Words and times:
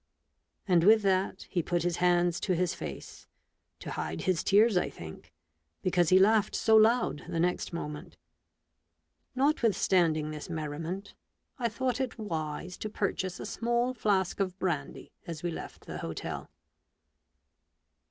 And 0.67 0.83
with 0.83 1.03
that 1.03 1.43
he 1.47 1.61
put 1.61 1.83
his 1.83 1.97
hands 1.97 2.39
to 2.39 2.55
his 2.55 2.73
face— 2.73 3.27
to 3.81 3.91
hide 3.91 4.21
his 4.21 4.43
tears, 4.43 4.75
I 4.75 4.89
think; 4.89 5.31
because 5.83 6.09
he 6.09 6.17
laughed 6.17 6.55
so 6.55 6.75
loud 6.75 7.23
the 7.29 7.39
next 7.39 7.71
moment. 7.71 8.17
Notwithstanding 9.35 10.31
this 10.31 10.49
merriment, 10.49 11.13
I 11.59 11.69
thought 11.69 12.01
it 12.01 12.13
A 12.13 12.13
STUDY 12.15 12.23
IN 12.23 12.23
MURDER. 12.29 12.35
107 12.41 12.63
wise 12.65 12.77
to 12.79 12.89
purchase 12.89 13.39
a 13.39 13.45
small 13.45 13.93
flask 13.93 14.39
of 14.39 14.57
brandy 14.57 15.11
as 15.27 15.43
we 15.43 15.51
left 15.51 15.85
the 15.85 15.99
hotel. 15.99 16.49